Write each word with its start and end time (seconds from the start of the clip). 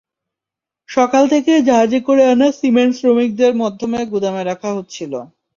সকাল 0.89 1.23
থেকে 1.33 1.51
জাহাজে 1.67 1.99
করে 2.07 2.23
আনা 2.27 2.47
সিমেন্ট 2.59 2.93
শ্রমিকদের 2.99 3.53
মাধ্যমে 3.61 3.99
গুদামে 4.11 4.43
রাখা 4.45 4.69
হচ্ছিল। 4.77 5.13